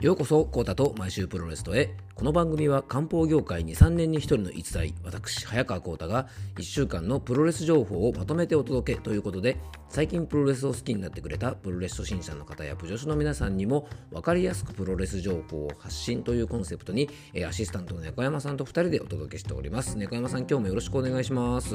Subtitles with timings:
[0.00, 1.94] ようこそコータと毎週プロレストへ。
[2.14, 6.26] この番組は漢方業界に3年に1人の逸材私早川コータが
[6.56, 9.58] 1週間のプロレス情報をまとめてお届けということで
[9.90, 17.10] 最近プロレスを好きになってくれたプロレス初心者の方やプ女子の皆さんにも分かりやすくプロレス情報を発信というコンセプトに
[17.46, 19.98] アシスタントの猫山さんと2人でお届けしております。
[19.98, 21.74] 猫山さん今日もよろしくお願いします。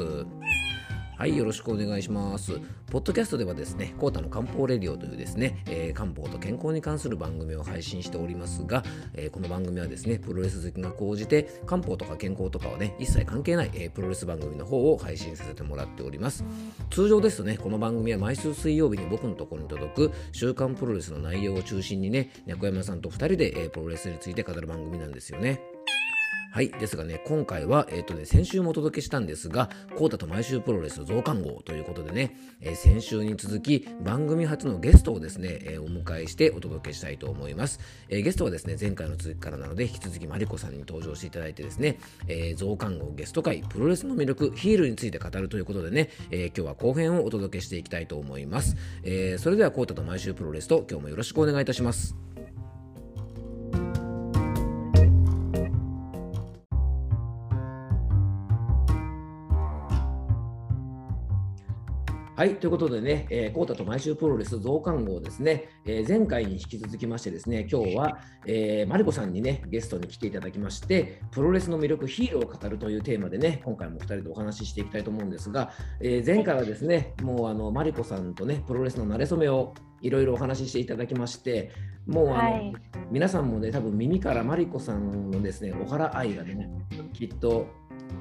[1.17, 2.59] はい、よろしくお願いします。
[2.91, 8.83] ポッドキャストではですね、コータの漢方レディオというですね、えー、漢方と健康に関する番組を配信しておりますが、
[9.13, 16.43] えー、この番組はですね、プロレス好きが高じて、漢方とか健康とかはね、一切関係ない、えー、プロレス番組の方を配信させてもらっております。
[16.89, 25.74] 通常ですとね、この番組は毎週水曜日に僕のところに届く週刊プロレスの内容を中心にね、猫山さんと2人で、え、プロレスについて語る番組なんですよね。
[26.55, 26.69] はい。
[26.69, 37.81] ですがね、今回は、えっ、ー、とね、先週もお届けしたんですが、コータと毎週プロレス増刊号ということでね、えー、先週に続き、番組初のゲストをですね、えー、お迎えしてお届けしたいと思います。
[38.07, 48.77] えゲストはですね、前回の続きからなので、引き続きマリコさんに登場していただいてですね、え増刊号ゲスト会、プロレスの魅力、ヒールについて語るということでね、え今日は後編をお届けしていきたいと思います。
[49.03, 52.15] えそれでは、コータと毎週プロレスと今日もよろしくお願いいたします。
[62.35, 81.71] はい、ということでね、えー、コータと毎週プロレス増刊号ですね、えー、前回に引き続きましてですね、今日は、えー、マリコさんにね、ゲストに来ていただきまして、プロレスの魅力、ヒーローを語るというテーマでね、今回も2人でお話ししていきたいと思うんですが、えー、前回はですね、もうあのマリコさんとね、プロレスの馴れ初めをいろいろお話ししていただきまして、
[82.05, 82.73] もうあの、はい、
[83.11, 86.69] 皆さんもね、多分耳からマリコさんのですね、お原愛がね、
[87.13, 87.67] きっと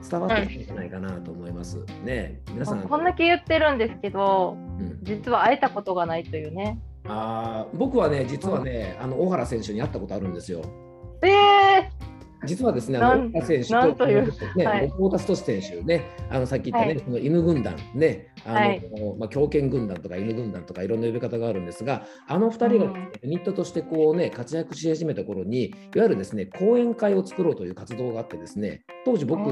[0.08, 1.78] 伝わってるんじゃないかなと思います。
[2.04, 6.78] ね皆さんこんだけ言ってるんですけど、うん、実は会えたことがないというね。
[7.06, 10.62] あ僕はね実はね、あの小原選手に会ったことあるんですよ。
[11.22, 11.53] ええー
[12.44, 29.48] 実はですね、あの小選手と、ね、はい、太田太選手ね、あのさっき言ったね、はい、この犬軍団ね、あの、はい、まあ、狂犬軍団とか犬軍団とかいろんな呼び方があるんですが、あの2人が、ね、ユニットとしてこうね、活躍し始めた頃に、いわゆるですね、講演会を作ろうという活動があってですね、当時僕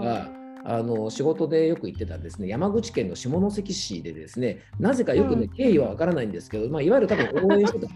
[0.00, 2.48] が、あの仕事でよく行ってたですね。
[2.48, 7.88] 山口県の下関市でですねなぜかよくね、経緯はわからないんですけど、まあ、いわゆる多分応援してた。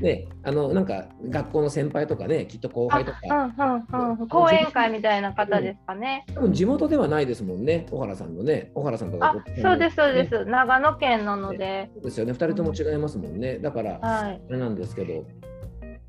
[0.00, 3.18] ね、あのなんか学校の先輩とかね、きっと後輩とか。
[3.24, 6.24] うんうんうん、講演会みたいな方ですかね。
[6.34, 11.90] 多分地元ではないですもんね、小原さんのね、小原さんとか、ね、そうです、そうです、長野県なので。
[11.94, 13.58] そうですよね、2人とも違いますもんね。
[13.58, 15.24] だから、あれなんですけど。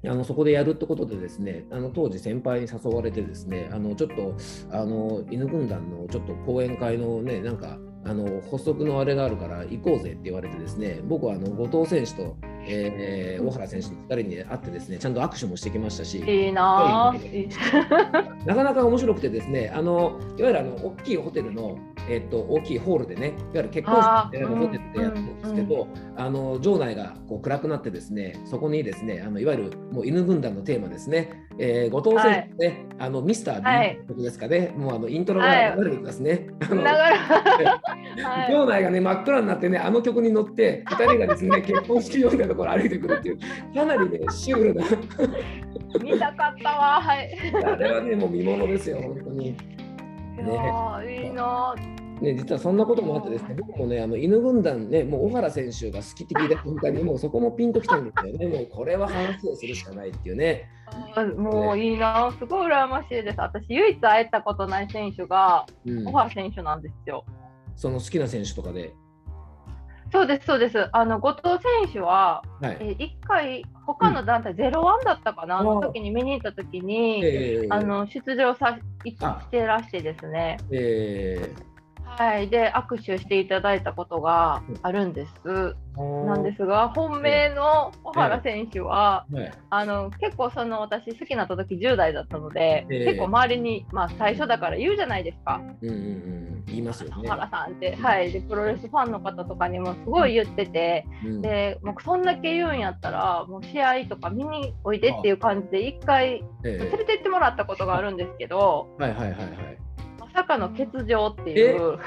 [0.05, 4.35] あのそこでやるってことでですねあの当時先輩に誘われてですねあのちょっと
[4.71, 16.19] あの犬軍団のちょっと講演会のねなんかあの発足のあれがあるから行こうぜって言われてですね僕はあの後藤選手とえー、大原選手の2人に会ってですねちゃんと握手もしてきましたし。
[16.19, 17.13] いいな
[18.45, 21.77] なかなか面白くてですねあのいわゆるあの大きいホテルの、
[22.09, 23.95] えー、っと大きいホールでねいわゆる結婚
[24.31, 36.47] 式のホテルでやってるんですけど、あの場内がこう暗くなってですねそこにですねあのいわゆるもう犬軍団のテーマですね、えー、後藤選手ね、はい、あのミスター・ビー曲ですかね、はい、もうあのイントロが流れてますね。
[38.23, 43.39] はい、場内がね真っ暗になってねあの曲に乗って2人がですね 結婚式場みたいなところ歩いてくるっていう
[43.73, 44.85] かなりねシュールな
[46.01, 47.29] 見たかったわはい
[47.63, 49.57] あれはねもう見ものですよ本当に。
[50.33, 51.75] ね、いいな
[52.21, 60.69] ね、実はそんなこともあってですね、僕もね、あの犬軍団ね、もう小原選手が好きって聞いた瞬間に、もうそこもピンときたんですよね、もうこれは話をするしかないっていうね。
[61.37, 63.35] もういいな、すごい羨ましいです。
[63.37, 67.25] 私、唯一会えたことない選手が、小原選手なんですよ。
[67.75, 68.93] その好きな選手とかで。
[70.13, 70.89] そうです、そうです。
[70.91, 80.57] あの後藤選手は、はい、え1回、他の団体、ゼロワンだったかな、うん、の時に見に行った時に、えー、あの出場さしてらしてですね。
[80.71, 81.72] えー
[82.17, 85.75] はい、で握手していただいたことがあるんです。
[85.95, 95.61] なんですが本命の小原選手は、はいはい、あの結構その私好きになった時10代だったので、えー、結構周りに、まあ、最初だから言うじゃないですか。
[95.81, 97.15] うんうんうん、言いますよね。
[97.21, 108.87] 小原さんって、はい、でプロレスファンの方とかにもすごい言ってて、うん、でもうそんだけ言うんやったらもう試合とか見においでっていう感じで一回連れてってもらったことがあるんですけど。
[108.97, 109.82] はいはいはいはい
[110.33, 111.99] さかの欠場っていう。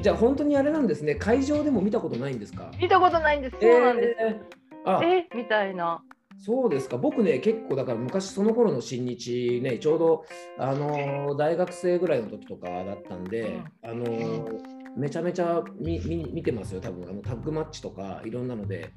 [0.00, 1.14] じゃあ本当にあれなんですね。
[1.14, 2.70] 会場でも見たことないんですか？
[2.80, 3.56] 見たことないんです。
[3.60, 5.28] そうなんです、えー、え？
[5.34, 6.02] みたいな。
[6.38, 6.96] そうですか。
[6.96, 10.24] 僕ね結構だから昔その頃の新日ねちょうど
[10.58, 14.48] あの大学生ぐらいの時とかだったんで、うん、あの
[14.96, 18.90] めちゃめちゃ見見見てますよ、多分あのタッグマッチとかいろんなので。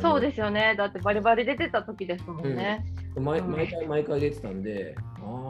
[0.00, 2.84] そうですよね、だってバリバリ出てた時ですもんね。
[3.16, 5.49] うん、毎毎回毎回出てたんで、あ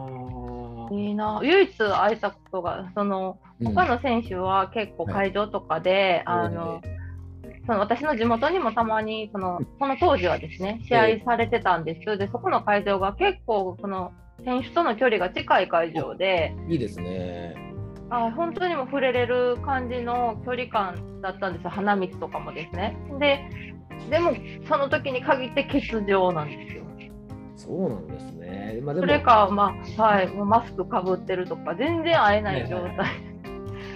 [0.91, 6.81] いいな、唯一会えたことが、その他の選手は結構会場とかで、はい、あの、
[7.65, 14.11] その私の地元にもたまにそのこの当時はですね試合されてたんです、でそこの会場が結構その
[14.43, 17.55] 選手との距離が近い会場でいいですね。
[18.09, 21.69] あ本当にも触れれる感じの距離感だったんですよ。
[21.69, 22.97] 花道とかもですね。
[23.19, 23.39] で
[24.09, 24.33] でも
[24.67, 26.80] その時に限って欠場なんですよ
[27.61, 33.05] そうなんですね、まあ、それか、まあはい、もうマスクかぶってるとか全然会えない状態。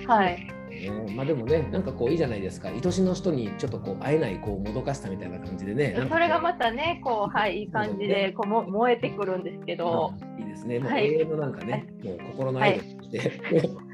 [0.07, 5.95] はいね、まあでもね、なんかこういいじゃないですか、愛しの人にちょっとこう会えないこうもどかしさみたいな感じでね。
[6.09, 10.13] それがまたね、こう、はい、いい感じでこうも燃えてくるんですけど。
[10.37, 13.19] いいですね、もう永遠のなんかね、はい、もう心のアイドルとして。
[13.19, 13.84] はい、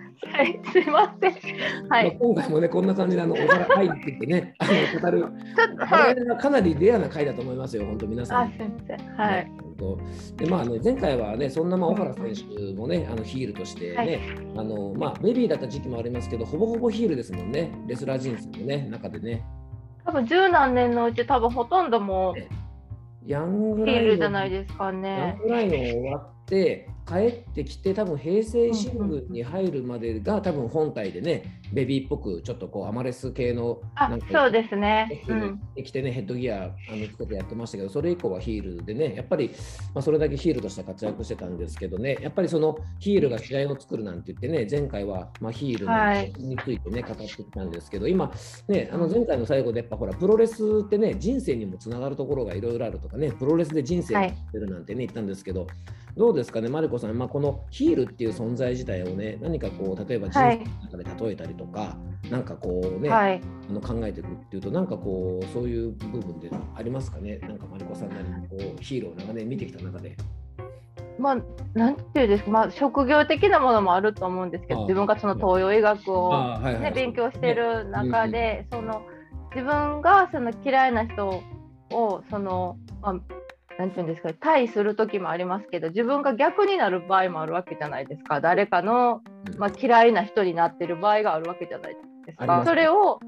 [0.72, 1.88] すいません。
[1.90, 2.18] はい。
[2.20, 5.20] 今回もね、こんな感じで、あの、お皿入っててね、あの、語る。
[5.20, 8.42] ちょっと、はい、かなりレアな回だと思いますよ、本当皆さん。
[8.44, 9.16] あ、すみません。
[9.16, 9.52] はい。
[10.38, 14.20] でまあね、前回はね、そんなまあ小原選手もね、あのヒールとしてね、はい、
[14.58, 19.44] あのまあ、ベビーだった時期もありますけど、ほぼほぼヒールですもんね、レスラー人生のね、中でね。
[20.06, 22.36] 多分十何年のうち、多分ほとんども
[23.26, 25.10] ヤングライヒールじゃないですかね。
[25.10, 27.14] ヤングライン終わって、帰
[27.50, 39.52] ってきて多分平成新聞に入るまでが多分本体でねベビーっぽくちょっとこうアマレス系のなんかそうですね、うん、着てねヘッドギアあのつけてやってましたけどそれ以降はヒールでねやっぱり、
[39.94, 48.32] まあ、それだけヒールとして活躍してたんですけどねやっぱりそのヒールが試合を作るなんて言ってね前回はまあヒールのについてね、はい、語ってきたんですけど今
[48.68, 55.68] ねあの前回の最後でやっぱほらプロレスってね人生にもつながるところがいろいろあるとかねプロレスで人生をってるなんてね、はい、言ったんですけど
[56.18, 61.61] どうですかね、マリコさん、まあ、このヒールっていう存在自体をね、何かこう、例えば人生の中で例えたりとか、はい、
[62.30, 70.16] なんかこうね、はい、あの考えていくっていうと、なんかこう、そういう部分でありますかね、なんかマリコさんなりにこうヒールを長年見てきた中で。
[71.20, 71.38] まあ、
[71.74, 79.04] なんていうんですか、まあ、職業的なものもあると思うんですけど、自分がその東洋医学をね、ね勉強してる中で、その
[79.54, 81.44] 自分がその嫌いな人
[81.92, 83.16] をその、まあ、
[83.78, 88.42] なんていうんですか対する時もありますけど自分が逆になる場合もあるわけじゃないですか。
[88.42, 89.22] 誰かの、
[89.58, 91.96] まあ、嫌いな人になってる場合があるわけじゃない
[92.26, 92.64] ですか。
[92.66, 93.20] それを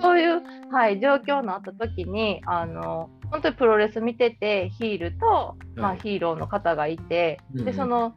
[0.00, 8.14] そういう、はい、状況になった時にあの本当にプロレス見ててヒールと、まあ、ヒーローの方がいて、はい、でその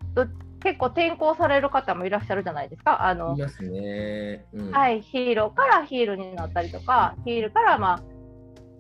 [0.66, 3.06] 結構転校される方もいらっしゃるじゃないですか。
[3.06, 4.46] あの、ね。
[4.52, 8.15] うん、はい、ヒーローからヒールになったりとか、ヒールからまあ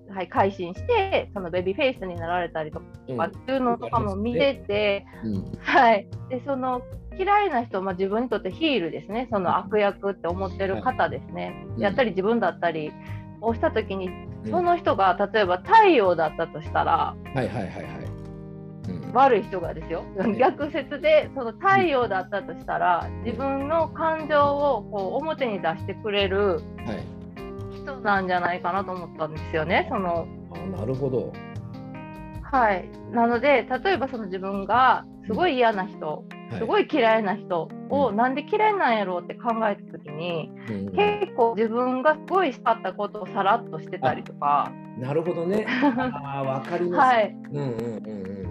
[0.10, 2.86] はい、改心してそのベビーフェイスになられたりとか
[3.26, 6.82] っていうのとかも見てて、うん、はい、でその
[7.18, 9.28] 嫌いな人、まあ、自分にとってヒールですね。
[9.32, 12.92] その悪役って思ってる方ですね、はい、やったり自分だったり
[13.42, 14.10] をした時に、
[14.46, 17.86] うん、その人が例えば太陽だったとしたら、はいはいはいはい。
[18.88, 20.04] うん、悪い人がですよ、
[20.38, 27.25] 逆説でその太陽だったとしたら自分の感情をこう表に出してくれる、はい
[27.86, 29.88] 人なんじゃないかなと思ったんですよね。
[29.90, 31.32] そのあなるほど。
[32.52, 44.72] はい、なので例えばその自分がすごい嫌な人、うん、すごい嫌いな人をなんで嫌いなんやろうって考えた時に、うん、結構自分がすごいしたったことをさらっとしてたりとか。
[44.98, 45.66] なるほどね。
[45.68, 47.16] あ分かります。
[47.16, 47.36] はい。
[47.52, 48.46] うんうんうんうん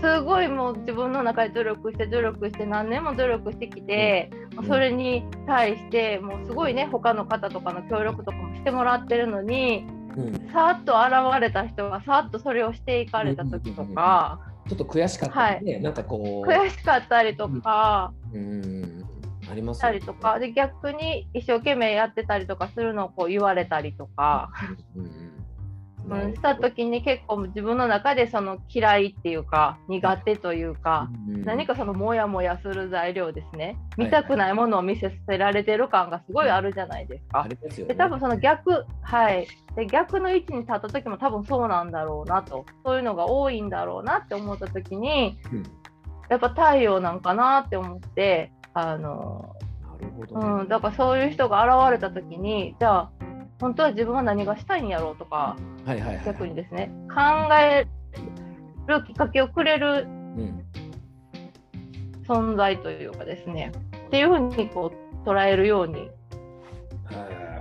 [0.00, 9.86] すごいもう自分の中で努力して努力して何年も努力してきて、うん、それに対してもうすごいね他の方とかの協力とかもしてもらってるのに、
[10.16, 16.48] うん、さっと現れた人がさっとそれをしていかれた時とか、ちょっと悔しかったりね、はい、なんかこう。
[16.48, 19.04] 悔しかったりとか、うん、
[19.50, 24.50] あります、たりとかで逆に一生懸命やってたりとかするのをこう言われたりとか。
[24.96, 25.37] うん
[26.10, 33.76] うん、した時に結構自分の中でその嫌いっていうか苦手というか、うん、何かそのモヤモヤする材料ですね。
[33.96, 37.46] 見たくないものを見せられてる感がすごいあるじゃないですか。
[37.70, 39.46] すで多分その逆はい。
[39.76, 42.64] で逆の位置に立った時も多分そうなんだろうなと。
[42.84, 45.62] そういうのが多いんだろうなって思った時に、うん、
[46.28, 49.56] やっぱ太陽なんかなって思ってあの
[50.30, 53.10] うん、だからそういう人が現れた時にじゃあ
[53.60, 57.86] 本当は自分は何がしたいんやろうとか、はいはいはい、逆にですね考え
[58.86, 60.06] るきっかけをくれる
[62.26, 63.72] 存在というかですね、
[64.06, 64.92] っていうふうにこ
[65.24, 66.10] う捉えるように。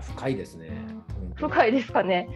[0.02, 0.72] 深いですね。
[1.36, 2.28] 深いですかね。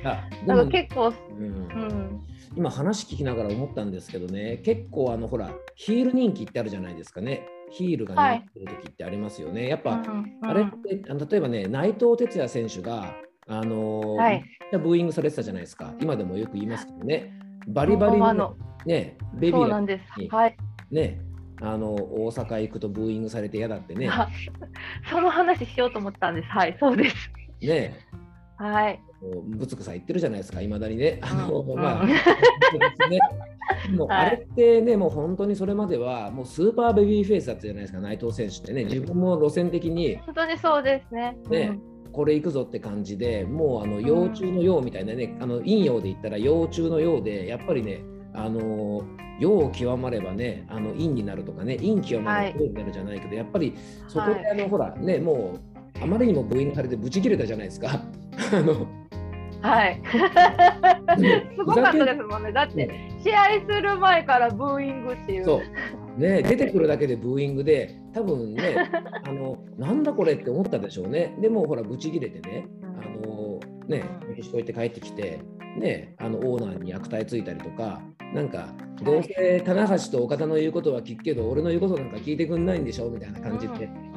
[0.46, 2.22] なんか結構、うん、うん、
[2.56, 9.62] 今話聞きながら思ったんですけどね結構あのほらヒール人気ってあるじゃないですかねヒールが似てる時ってありますよね。
[9.62, 13.16] はい、やっぱ、うんうん、あれって例えばね内藤哲也選手が
[13.48, 15.94] あのー、はい、ブーイングされてたじゃないですか。
[16.00, 17.34] 今でもよく言いますけどね。
[17.68, 18.56] バリバリの
[18.86, 20.58] ねベビーなんです、はい、
[20.90, 21.22] ね
[21.62, 24.10] あの大阪行くとブーイングされて嫌だってね。
[25.10, 26.48] その話しようと思ったんです。
[26.48, 27.16] はいそうです。
[27.62, 28.08] ね。
[28.58, 29.00] はい。
[29.46, 31.20] ぶつくさ言ってるじゃないですか、いまだにね。
[31.22, 32.18] あの、うん、まあ、ね、
[33.96, 40.18] もうあれってね、もう本当にそれまでは、もうスーパーベビーフェイスだったじゃないですか、内藤選手ってね、自分も路線的に。
[40.26, 41.38] 本当にそうですね。
[41.50, 41.82] ね、うん、
[42.12, 48.04] これ行くぞって感じでもうあの幼虫のようみたいなね、あの陰陽で言ったら幼虫のようでやっぱりね
[48.34, 49.04] あの
[49.40, 53.76] 陽を極まればねあの陰になるとかね陰極まれば陽になるじゃないけど、はい、やっぱり
[54.08, 55.60] そこであの、はい、ほらねも
[55.98, 57.90] うあまりにも部員されてブチ切れたじゃないですか。
[58.54, 58.88] あの
[59.62, 60.02] はい。
[61.56, 62.52] すごかったですもんね。
[62.52, 62.90] だって
[63.24, 65.46] 試合する前からブーイングっていう。
[65.46, 65.62] そう
[66.18, 68.76] ね、出てくるだけでブーイングで多分ね
[69.26, 71.36] あのなんだこれって思ったでしょうね。
[71.42, 75.40] でもほらブチ切れてねあのねメキシコ行って帰ってきて
[75.78, 78.02] ねあのオーナーに悪態ついたりとか
[78.34, 83.86] なんかどうせ棚橋と岡田の言うことは聞くけど俺の言うことなんか聞いてくんないんでしょみたいな感じで。
[83.86, 84.12] うん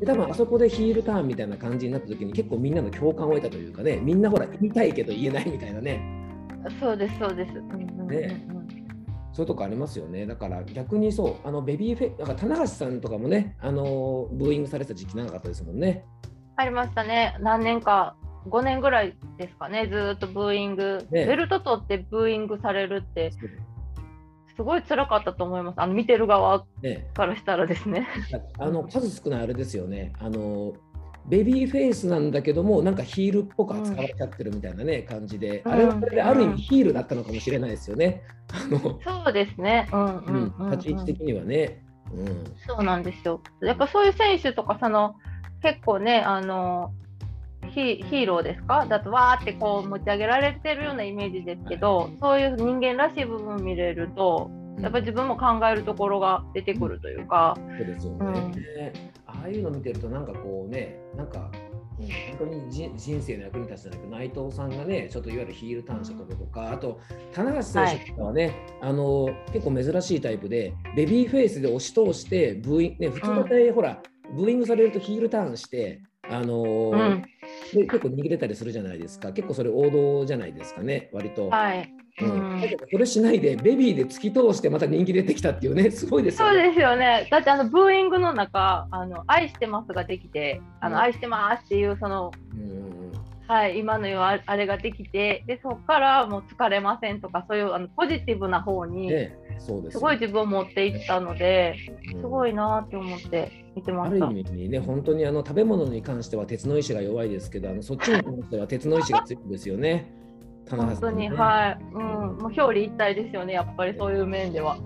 [0.00, 6.00] で多分あそこでヒールターンみたいな感じになった時に結構みんなの共感を得たというかねみんなほら言いたいけど言えないみたいなね。
[6.80, 7.54] そうですそうです、
[8.06, 8.59] ね
[9.32, 10.26] そういうとこありますよね。
[10.26, 16.04] だから逆にそうあのベビーフェなんか棚橋さんとかもねあのブーイングされた時期長かったですもんね。
[16.56, 17.36] ありましたね。
[17.40, 18.16] 何年か
[18.48, 23.32] 5年ぐらいですかねずっとブーイング、ね、ベルト取ってブーイングされるって
[24.56, 25.80] すごい辛かったと思います。
[25.80, 26.66] あの見てる側
[27.14, 28.00] からしたらですね。
[28.00, 28.08] ね
[28.58, 30.12] あの数少ないあれですよね。
[30.18, 30.74] あの
[31.28, 38.22] ベビーフェイスなんだけどもなんかヒールっぽく扱われちゃってるみたいなね、うん、感じで、あれはれである意味ヒールだったのかもしれないですよね。
[38.52, 41.82] あのそうですね、うんうんうん、立ち位置的にはね。
[42.12, 43.40] うん、そうなんですよ。
[43.62, 45.14] やっぱそういう選手とかその
[45.62, 46.92] 結構ねあの
[47.72, 48.86] ヒーローですか？
[48.86, 54.50] だとわーってこう持ち上げられてるようなイメージですけど、そういう人間らしい部分を見れると
[54.80, 57.56] やっぱり自分も考えるところが出てくるというか。
[57.78, 58.52] そうですよね、うん、
[59.40, 61.50] ああいうの見てるとなんかこうねなんか
[62.28, 66.98] 本当に人生の役に立つじゃなく内藤さんがねちょっといわゆるヒール短所とかとかあと
[67.32, 68.46] 棚橋選手とかはね、
[68.80, 74.02] はい、あの結構珍しいタイプでベビーフェイスで押し通してブーインね普通だったら、ほら
[74.34, 77.24] ブーイングされるとヒールターンしてあのーうん、
[77.72, 79.32] で結構握れたりするじゃないですか。
[79.32, 81.10] 結構それ王道じゃないですかね。
[81.12, 81.48] 割と。
[81.48, 81.92] はい。
[82.22, 85.88] うん、だけどそれしないでベビーで突き通してまた人気出てきたっていうね。
[85.92, 86.60] すごいですよね。
[86.60, 87.28] そうですよね。
[87.30, 93.12] だってあのブーイングの中「あの愛してます」ができて「あの、うん、愛してます」っていうその、うん、
[93.50, 101.76] はい、今のようあれができてでそこからもう疲れませんとかそういうあのポジティブな方に、ね、そうですすごい自分を持っていったので、
[102.08, 104.26] すごいなって思って見てました。
[104.26, 110.12] ある意味ね本当にあの食べ物に関しては鉄の意志が弱いですけどあのそっちに関しては鉄の意志が強いんですよね。
[110.68, 114.78] 本当に、はい、うん、もう表裏一体ですよね、やっぱりそういう面では。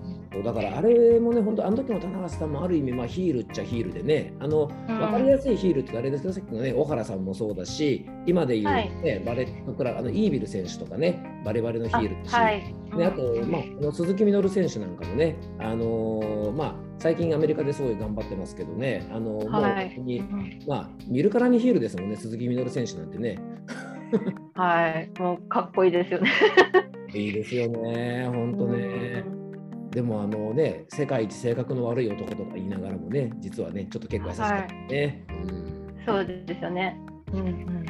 [0.43, 12.63] だからあれもね、本当、あの時の棚橋さんもある意味、まあ、ヒールっちゃヒールでね、あの、うん、分かりやすいヒールってあれですけど、さっきのね、小原さんもそうだし、今で言う、ね、はい、バレットクラあのイービル選手とかね、バレバレのヒールだし、あ,、はい、
[12.97, 20.23] であと、まあ、あの鈴木みのる選手なんかもね、あのー、まあ、最近アメリカですごい頑張ってますけどね、あのー、はい、もうに、
[20.67, 23.39] まあ、見るからにヒールですもんね、鈴木みのる選手なんてね。
[24.53, 26.31] はい、もうかっこいいですよね。
[27.13, 29.34] いいですよね、本当ね。
[29.95, 35.25] でもあのね、世界一性格の悪い男とか言いながらもね、実はね、ちょっと結構優しかったね。
[35.29, 36.99] はい、うん、そうですよね。
[37.31, 37.85] うんうん。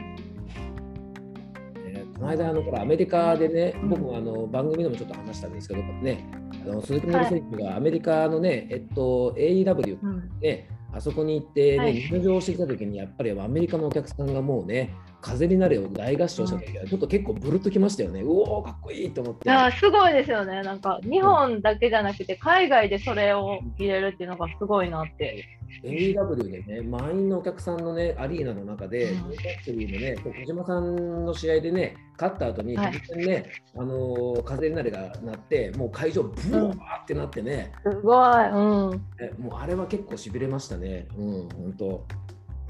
[2.14, 6.30] この間あのほらアメリカでね、僕もあの番組でもちょっと話したんですけどね、
[6.64, 9.98] あの鈴木みの選手がアメリカのね、えっと AEW
[10.42, 18.22] ね、あそこに行ってね、入場してきた時にやっぱりアメリカのお客さんがもうね、風になれを大合唱した時は、ちょっと結構ブルッときましたよね。
[18.22, 19.52] うおかっこいいと思って。
[19.52, 20.62] あすごいですよね。
[20.62, 25.44] なんか日本だけじゃなくて、海外でそれを入れるっていうのがすごいなって。
[25.84, 42.06] AEW でね、満員のお客さんのね、アリーナの中で、うん、のね、小島さんの試合でね、勝った後に、突然ね、あの風になれがなって、もう会場、ブワーってなってね、うん、すごい、うん、えもうあれは結構しびれましたね、うん、本当。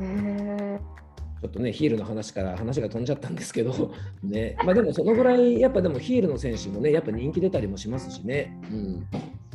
[0.02, 0.80] へ
[1.42, 3.94] ちょっとね、ヒールの話から話が飛んじゃったんですけど、
[4.24, 8.58] ね、まあでもそのぐらい、やっぱでもヒールの選手もね、やっぱ人気出たりもしますしね。
[8.72, 9.08] うん、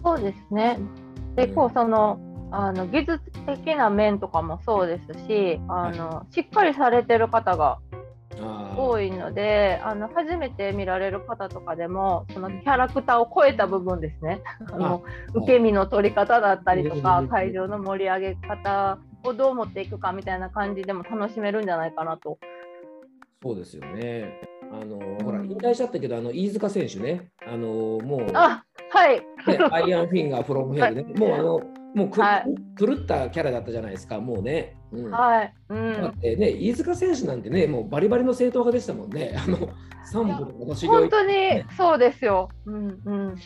[0.05, 0.79] そうですね。
[1.35, 7.79] で、こう、その、あの技術的な面とかもそうですし、あの、はい、しっかりされてる方が
[8.77, 14.43] 多いのであの初めて見られる方とかでもそのキャラクターを超えた部分ですね。
[14.73, 15.05] あの
[15.35, 22.39] 受け身の取り方だったりとか会場の盛り上げ方をどう持っていくかみたいな感じでも楽しめるんじゃないかなと。
[23.43, 24.41] そうですよね。
[24.73, 27.29] あのほら引退しちゃったけどあの飯塚選手ね。
[27.47, 29.25] あのもうあはい、ね、
[29.71, 31.61] アイ Iron Finger from Hell ね、もうあの
[31.95, 32.45] もうく、はい、
[32.79, 34.77] 狂ったキャラだったじゃないですか、もうね。
[34.93, 35.55] うん、はい。
[35.69, 39.37] うん、だってね、飯塚選手なんてね、もうバリバリの正統派でしたもんね。
[39.37, 39.69] あの
[40.05, 42.49] 三部の私本当にそうですよ。
[42.67, 43.37] うんうん。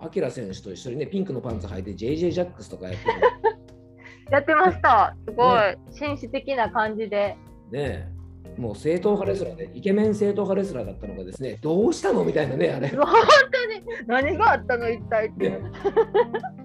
[0.00, 3.08] アキラ選手と一緒にね、ピンクのパンツ履いて JJ ジャックスとかやって
[4.32, 5.14] やってました。
[5.26, 7.36] すごい、ね、紳士的な感じで。
[7.70, 8.08] ね
[8.58, 12.88] もう正統派レスラーで、イケメン正統派レスラーだったのがですね、どうしたのみたいなね、あれ。
[12.92, 15.50] 本当に何があったの一体って。
[15.50, 15.60] ね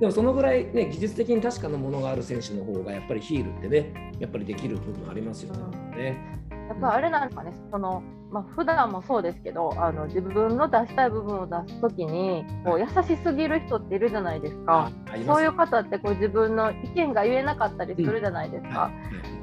[0.00, 6.40] でもそのぐらいね技術的に確かなものがある選手の方がやっぱりヒールってねやっぱりできる部分ありますよね。
[6.68, 14.90] やっぱあれなんですかね、そのまあ普段もそうですけどあの自分の出したい部分を出すときにこう優しすぎる人っているじゃないですか、
[15.26, 18.90] そういう方ってこう自分の意見が言えなかったりするじゃないですか。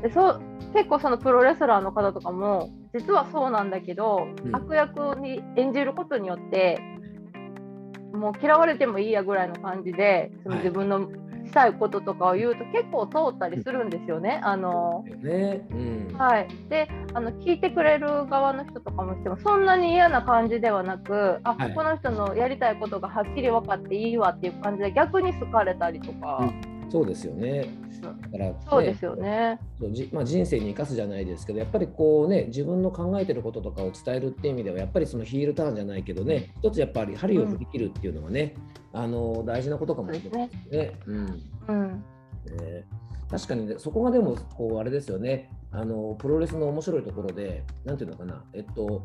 [0.02, 0.42] でそう
[0.74, 6.80] 結構そのプロレスラーの方とかも実はそうなんだけど、うん、悪役に演じることによって
[8.14, 11.10] もう嫌われてもいいやぐらいの感じでその自分の
[11.48, 14.42] したいこととかを言うと結構通ったりするんですよね。
[14.44, 15.66] あのね。
[15.72, 26.40] うん、はい、であの聞いてくれる側の人とかもしてもそんなに嫌な感じではなくあ、はい、この人のやりたいことがはっきり分かっていいわっていう感じで逆に好かれたりとか。
[26.42, 27.70] うんそうですよね。
[28.02, 29.60] だから、ね、そうですよね。
[29.92, 38.56] じまあ、人生に生かすじゃないですけど、やっぱりこうね、自分の考えてることとかを伝えるっていう意味では、やっぱりそのヒールターンじゃないけどね、一つやっぱり針を振り切るっていうのはね、
[38.94, 41.00] うん、あの大事なことかもしれないですね。
[41.08, 41.42] うん。
[41.68, 41.88] うん、
[42.58, 42.86] ね
[43.30, 45.52] 確かに、ね、そこがでもこうあれですよね。
[45.72, 48.44] あのプロレスの面白いところでなんていうのかな。
[48.54, 49.04] えっと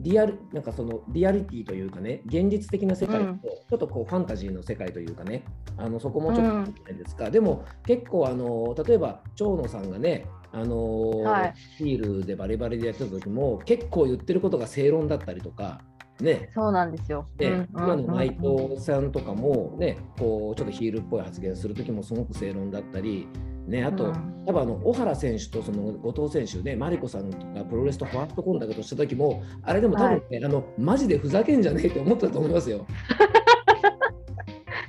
[0.00, 5.44] リアルなんかそのリアリティというかね現実的な世界と、うん、ちょっとこうファンタジーの世界というかね。
[5.76, 15.80] あのそこもちょっとないですか、うん、でも結構あの例えば長野さんがねあのはい、ヒールでバリバリでやってた時も結構言ってることが正論だったりとか
[16.22, 17.26] ね、そうなんですよ。
[17.36, 23.26] で、今の内藤さんとかもね、こうちょっとヒールっぽい発言する時もすごく正論だったり、
[23.70, 32.84] ね、あと、うん、多分あの小原選手とその後藤選手ね、マリコさんとかプロレスとファーストコンタクトした時も、あれでも多分ね、はい、あのマジでふざけんじゃねえって思ったと思いますよ。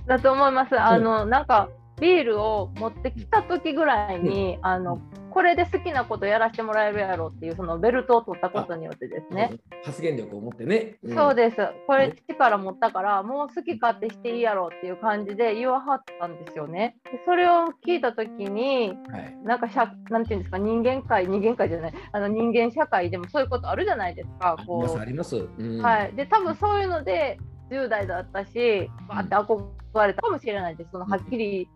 [0.07, 0.77] だと思います。
[0.77, 1.69] あの、なんか
[2.01, 4.99] ビールを持ってきた時ぐらいに、あの
[5.31, 9.51] これで好きなことやらせてもらえるやろっていうそのベルトを取ったことによってですね。
[9.83, 11.57] 発言力を持ってね、うん、そうです。
[11.87, 16.97] これ力持ったからもう好き勝手していいやろっていう感じで言わはったんですよね。
[17.05, 24.99] でそれを聞いた時に、はい、なんかしゃなんていうんですか人間界人間界じゃないあの人間社会でもそういうことあるじゃないですかこう。
[24.99, 26.13] あります、うん、はい。
[26.13, 27.39] で多分そういうので
[27.69, 30.91] 10代だったしバーって憧れたかもしれないです。
[30.91, 31.69] そのはっきり、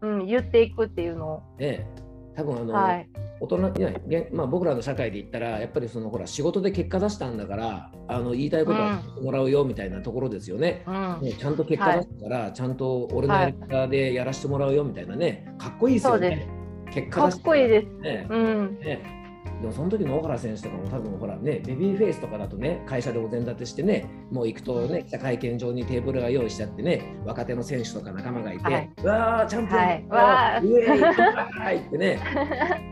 [0.00, 1.42] うん、言っていくっていうのを。
[1.58, 2.02] ええ
[2.34, 3.08] 多分あの、はい、
[3.40, 10.90] 大人いや、まあ、僕らの社会で言ったらやっぱりそのほら仕事で結果出したんだからあの言いたいことはもらうよみたいなところですよね、う
[11.26, 15.52] ん、ちゃんと結果出したから、はい、ちゃんと俺のやり方でやらせてもらうよみたいなね。
[15.58, 16.46] かっこいいですよね。
[16.92, 18.26] 結果出しかっこいいです、ね。
[18.30, 19.21] うん、ね
[19.62, 30.68] でもその時の小原選手とかも多分ほらねベビーフェイスとかだとね会社でお膳立てしてねもう行くとね記者会見場にテーブルが用意しちゃってね若手の選手とか仲間がいて、はい、わーチャンピオン、はい、わー。
[30.68, 32.20] 上へ行ってね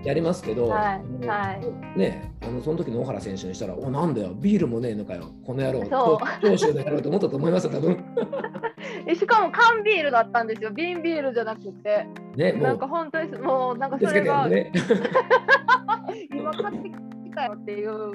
[0.04, 1.58] やりますけど、 はい、は
[1.96, 7.98] い、ねあのその時の小原選手にしたらおなんだよビールもねえのかよこの野郎長州の野郎と思ったと思いますよ多分。
[9.14, 12.06] しかも缶ビールだったんですよ瓶ビールじゃなくて
[12.40, 14.72] ねなんか本当にもうなんかそれが、ね、
[16.34, 16.94] 今買ってき
[17.34, 18.12] たよっていう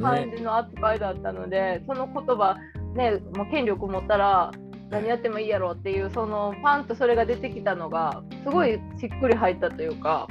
[0.00, 2.56] 感じの扱いだったので、ね、その言葉
[2.94, 4.52] ねもう権力持ったら
[4.88, 10.28] 何やってもいいやろっていうそのパンとそれが出てきたのがすごいしっくり入ったというか。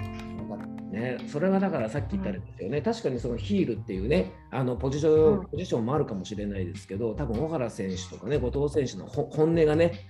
[0.91, 10.07] ね、それはだからさっき言ったんですよね、うん、確かにそのヒールっていうねあのポジション、うん、ポジションもあるかもしれないですけど多分小原選手とかね後藤選手の本音がね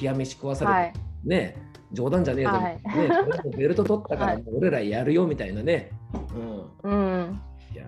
[0.00, 0.92] 冷や飯食わされて、はい、
[1.24, 1.56] ね
[1.92, 5.90] 冗談じゃねえぞ、はい、ね、ベルト取ったから俺らやるよみたいなね、
[6.82, 7.40] うん、うん、
[7.74, 7.86] いや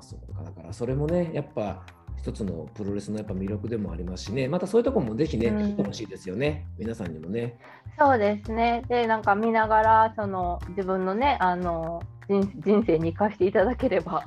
[0.00, 0.42] そうか。
[0.42, 1.82] だからそれもねやっぱ
[2.18, 4.48] 一つのプロレスのやっぱ魅力でもありますしね。
[4.48, 6.66] またそういうところもぜひね、見てほしいですよね。
[6.76, 7.58] 皆さんにもね。
[7.96, 8.82] そうですね。
[8.88, 14.24] でなんか見ながらその自分のねあの人人生に生かしていただければ、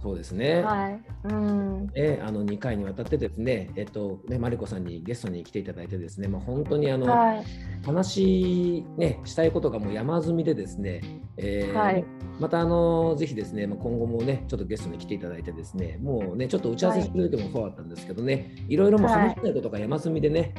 [0.00, 0.62] そうですね。
[0.62, 1.00] はい。
[1.24, 1.90] うん。
[1.94, 7.44] えあの2回にわたってですね、えっとねマリコさんにゲストに来ていただいてですね、まあ本当にあの、はい、
[7.84, 11.00] 話ねしたいことがもう山積みでですね、
[11.36, 12.04] えー、はい、
[12.38, 20.54] またあのぜひですね、まあ今後もねちょっとゲストに来ていただいてですね、もうねちょっと打ち合わせしてる時もそうだったんですけどね、はい、いろいろも話したいことが山積みでね。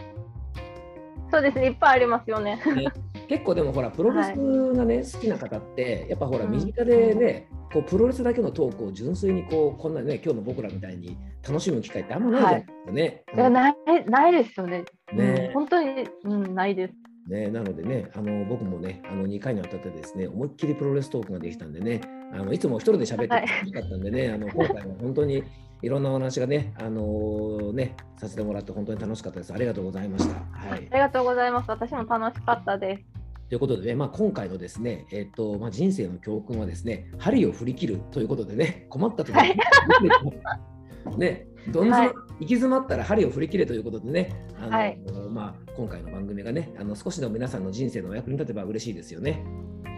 [1.32, 2.60] そうですね、いっぱいありますよね。
[2.76, 2.92] ね
[3.30, 4.28] 結構でもほらプロレス
[4.74, 11.16] がね、好きな方ってやっぱほら身近でね、こうプロレスだけのトークを純粋にこうこんなね今日の僕らみたいに
[11.48, 13.24] 楽しむ機会ってあんまないですよね。
[13.32, 13.74] はいうん、ない
[14.08, 14.84] ないですよね。
[15.14, 16.94] ね、うん、本当に、うん、ないです。
[17.28, 22.02] ね、なのでね、あの僕もね、あの2回にわたってですね、思いっきりプロレストークができたんでね、
[22.34, 25.44] あのいつも一人で喋って楽しかったんでね、はい、あの今回は本当に
[25.84, 29.54] いろんなお話がね、あのー、ね、させてもらって本当に楽しかったです。
[29.54, 30.34] ありがとうございました。
[30.52, 31.70] はい、ありがとうございます。
[31.70, 33.19] 私も楽しかったです。
[33.50, 45.00] ということでね、まあ、今回のですね、えっ、ー、とまあ、人生の教訓はですね、針を振り切るということでね、困った時に、はい、ね、どんず、はい、行き詰まったら針を振り切れということでね、あの、はい、
[45.32, 49.44] まあ、今回の番組がね、あの少しの皆さんの人生のお役に立てば嬉しいですよね。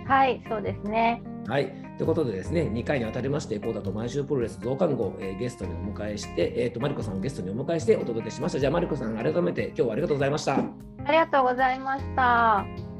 [0.08, 1.22] はい、そうですね。
[1.48, 8.60] はい、ということでですね、2回にわたりまして、こうだと毎週プロレス増刊号、えー、ゲストにお迎えして、えーと、マリコさんをゲストにお迎えしてお届けしました。
[8.60, 10.56] じゃあ、マリコさん、改めて今日はありがとうございました。
[10.56, 12.91] ありがとうございました。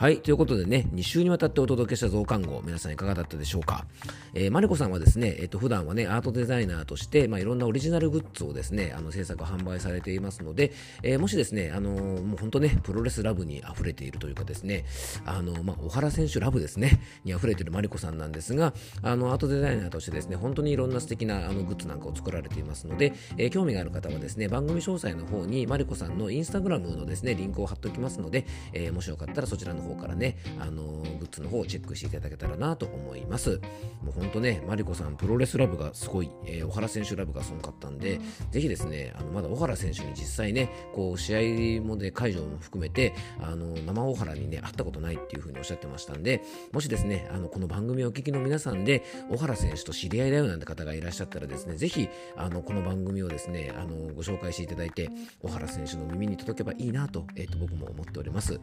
[0.00, 0.22] はい。
[0.22, 3.84] ということでね、2週にわたってお届けした増刊号、皆さんいかがだったでしょうか？
[4.32, 14.86] えー、マリコさんはですね、えっ、ー、と、普段はね、アートデザイナーとして、まあ、いろんなオリジナルグッズをですね、あの、制作、販売されていますので、えー、もしですね、あの、もう本当ね、プロレスラブに溢れているというかですね、
[15.26, 33.60] あの、まあ、小原選手ラブですね、に溢れているマリコさんなんですが、あの、アートデザイナーとしてですね、本当にいろんな素敵なあのグッズなんかを作られていますので、えー、興味がある方はですね、番組詳細の方にマリコさんのインスタグラムのですね、リンクを貼っておきますので、えー、もしよかったらそちらの方からね、あのグッズの方をチェックしていただけたらなと思います。
[34.02, 55.10] もう本当ね、マリコさん、プロレスラブがすごい、えー、小原選手ラブがすごかったんで、ぜひですね、あのまだ小原選手に実際ね、こう試合もで会場も含めて、あの生小原にね、会ったことないっていうふうにおっしゃってましたんで、もしですね、あのこの番組をお聞きの皆さんで、小原選手と知り合いだよなんて方がいらっしゃったらですね、ぜひ、あのこの番組をですね、あのご紹介していただいて、
[55.42, 58.60] 小原選手の耳に届けばいいなと、えー、と僕も思っております。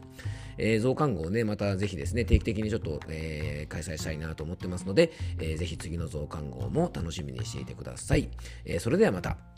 [0.57, 8.29] えー、増刊号ね、またぜひですね、定期的にちょっと、えー、開催したいなと思ってますので、えー、ぜひ次の増刊号も楽しみにしていてください。
[8.65, 9.56] えー、それではまた。